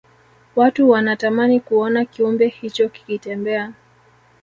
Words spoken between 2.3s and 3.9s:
hicho kikitembea